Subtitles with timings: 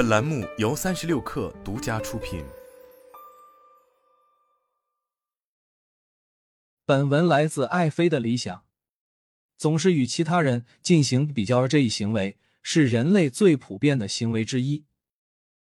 [0.00, 2.42] 本栏目由三十六氪独家出品。
[6.86, 8.64] 本文来自爱妃的理想。
[9.58, 14.86] 总是与其他人进行比较，这一行为是人类最普遍的行为之一。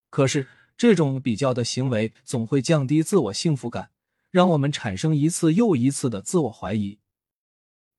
[0.10, 3.92] 可是，这种比较的行为总会降低自我幸福感，
[4.32, 6.98] 让我们产生一次又一次的自我怀疑。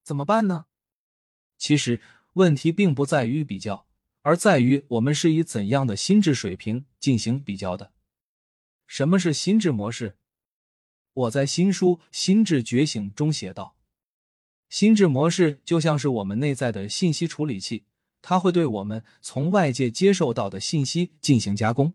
[0.03, 0.65] 怎么办呢？
[1.57, 2.01] 其实，
[2.33, 3.87] 问题并不在于比较。
[4.25, 7.93] 而在于我们是以怎样的心智水平进行比较的？
[8.87, 10.17] 什么是心智模式？
[11.13, 13.77] 我在新书《心智觉醒》中写道：
[14.71, 17.85] 心智模式就像是我们内在的信息处理器，
[18.23, 21.93] 它会对我们从外界接受到的信息进行加工。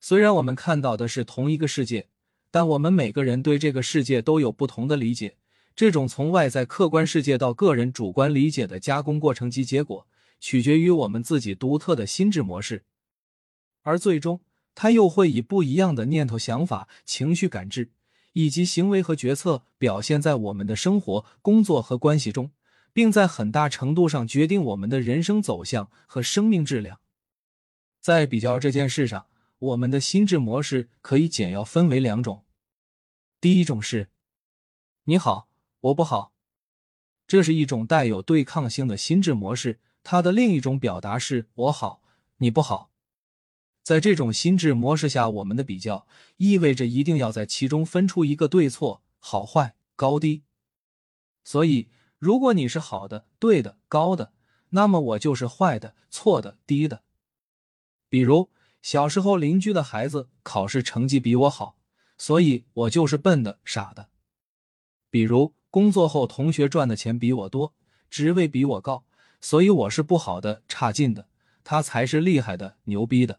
[0.00, 2.08] 虽然我们看到的是同一个世界，
[2.50, 5.36] 但我们每个人对这个世界都有不同的理解。
[5.74, 10.06] 这种从外在客观世界到个人主观理解的加工过程及结果。
[10.38, 12.84] 取决于我们自己独特的心智模式，
[13.82, 14.40] 而最终，
[14.74, 17.90] 它又会以不一样的念头、想法、情绪感知
[18.32, 22.50] 以及行为和决策表现在我们的生活、工作和关系中，
[22.92, 27.00] 并在很大程度上决定我们的人生走向和生命质量。
[28.00, 29.26] 在比较这件事上，
[29.58, 32.44] 我们的心智模式可以简要分为两种。
[33.40, 34.10] 第一种是
[35.04, 35.48] “你好，
[35.80, 36.32] 我不好”，
[37.26, 39.80] 这是一种带有对抗性的心智模式。
[40.08, 42.00] 它的另一种表达是我好，
[42.36, 42.92] 你不好。
[43.82, 50.44] 在这种心智模式下，我们的比较意味着一定要在其中分出一个对错、好坏、高低。
[51.42, 51.88] 所以，
[52.20, 54.32] 如果你是好的、对的、高的，
[54.68, 57.02] 那么我就是坏的、错的、低的。
[58.08, 58.48] 比如，
[58.80, 61.76] 小时候邻居的孩子考试成绩比我好，
[62.16, 64.10] 所以我就是笨的、傻的。
[65.10, 67.74] 比如，工作后同学赚的钱比我多，
[68.08, 69.04] 职位比我高。
[69.48, 71.28] 所以我是不好的、差劲的，
[71.62, 73.38] 他才是厉害的、牛逼的。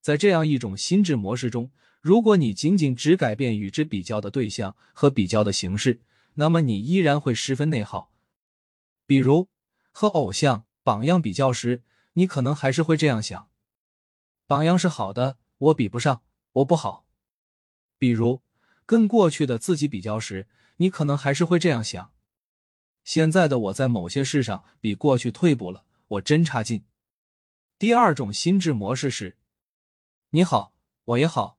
[0.00, 6.00] 在这样一种心智模式中，如果你仅仅只改变与之比较的对象和比较的形式，
[6.36, 8.12] 那么你依然会十分内耗。
[9.04, 9.50] 比如
[9.92, 11.82] 和偶像、榜样比较时，
[12.14, 13.50] 你可能还是会这样想：
[14.46, 16.22] 榜样是好的，我比不上，
[16.52, 17.04] 我不好。
[17.98, 18.40] 比如
[18.86, 20.48] 跟过去的自己比较时，
[20.78, 22.13] 你可能还是会这样想。
[23.04, 26.84] 现在的我在某些事上比过去退步了，我真差劲。
[27.78, 29.36] 第二种心智模式是：
[30.30, 30.72] 你好，
[31.04, 31.58] 我也好。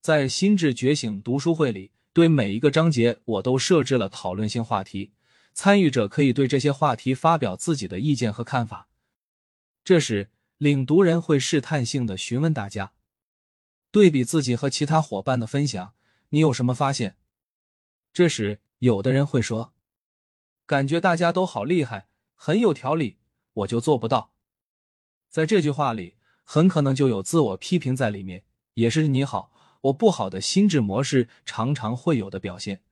[0.00, 5.12] 在心智觉醒读书会里，对每一个章节我都设置了讨论性话题，
[5.52, 8.88] 参与者可以对这些话题发表自己的意见和看法。
[9.84, 12.92] 这时，领读人会试探性的询问大家：
[13.90, 15.92] 对比自己和其他伙伴的分享，
[16.30, 17.16] 你有什么发现？
[18.12, 19.74] 这时，有的人会说。
[20.66, 23.18] 感觉大家都好厉害，很有条理，
[23.52, 24.32] 我就做不到。
[25.30, 28.44] 在这句话里，很可能就有自我批评在里面，
[28.74, 32.82] 也是你好我不好的心智模式常常会有的表现。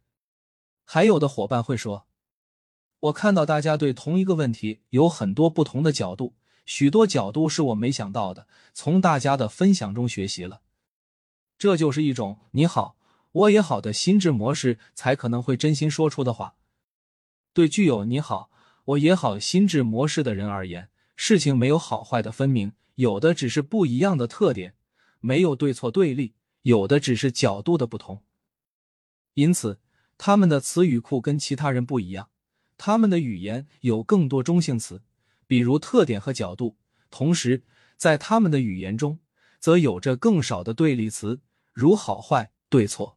[0.85, 2.07] 还有的伙伴会说
[3.01, 6.35] ：“我看到大家对同一个问题有很多不同的角度，
[6.67, 10.61] 许多角度是我没想到的，从大家的分享中学习了。”
[11.59, 12.97] 这就是一种你好
[13.33, 16.55] 我也好的心智模式才可能会真心说出的话。
[17.55, 18.51] 对具有“你好，
[18.85, 24.75] 我也好”心智模式的人而言，事情没有好坏的分明，有的只是不一样的特点，
[25.21, 28.25] 没有对错对立，有的只是角度的不同。
[29.35, 29.79] 因此，
[30.19, 32.29] 他们的词语库跟其他人不一样，
[32.77, 35.03] 他们的语言有更多中性词，
[35.47, 36.77] 比如特点和角度。
[37.09, 37.63] 同时，
[37.97, 39.21] 在他们的语言中，
[39.61, 41.41] 则有着更少的对立词，
[41.73, 43.17] 如好坏、对错。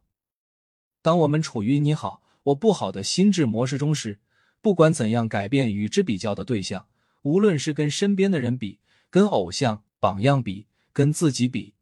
[1.02, 4.20] 当我们处于“你好，我不好”的心智模式中时，
[4.60, 6.86] 不管怎样改变与之比较的对象，
[7.22, 8.80] 无论是跟身边的人比、
[9.10, 11.74] 跟偶像榜样比、跟自己比，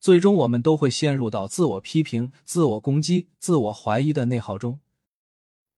[0.00, 4.80] 最终我们都会陷入到自我批评、自我攻击、自我怀疑的内耗中。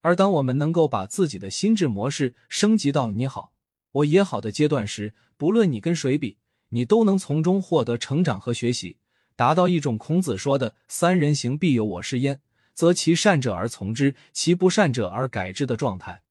[0.02, 3.52] 而当我们能够把自己的心智模式升级到“你好，
[3.92, 6.36] 我也好”的阶段时，不论你跟谁比，
[6.68, 8.98] 你都能从中获得成长和学习，
[9.34, 12.40] 达到一种孔子说的“三人行，必有我师焉”。
[12.74, 16.22] 则其善者而从之，其不善者而改之的状态。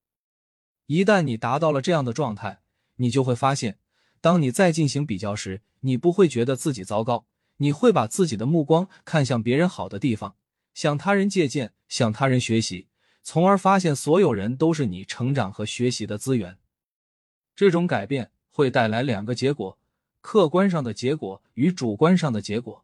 [0.85, 2.59] 一旦你达到了这样的状态，
[2.97, 3.79] 你就会发现，
[4.21, 7.25] 当你再进行比较时，你不会觉得自己糟糕，
[7.57, 10.35] 你会把自己的目光看向别人好的地方，
[10.73, 12.89] 向他人借鉴，向他人学习，
[13.23, 16.59] 从而发现所有人都是你成长和学习的资源。
[17.55, 19.79] 这种改变会带来两个结果：
[20.19, 22.82] 客观上的结果与主观上的结果。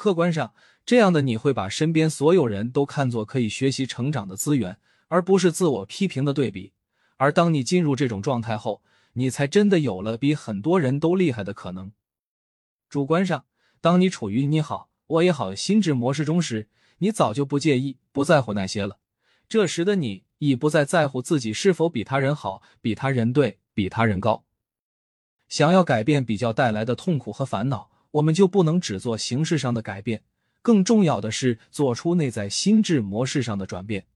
[0.00, 0.54] 客观上，
[0.86, 6.72] 这样的你会把身边所有人都看作可以学习成长的资源，而不是自我批评的对比。
[7.18, 8.82] 而当你进入这种状态后，
[9.12, 11.92] 你才真的有了比很多人都厉害的可能。
[12.88, 13.44] 主观上，
[13.82, 16.70] 当你处于你好我也好心智模式中时，
[17.00, 18.96] 你早就不介意、不在乎那些了。
[19.50, 24.44] 这时的你已不再在乎自己是否比他人好、比他人对、比他人高。
[25.50, 30.22] 想要改变比较带来的痛苦和烦恼，我们就不能只做形式上的改变，
[30.62, 34.06] 更重要的是做出内在心智模式上的转变。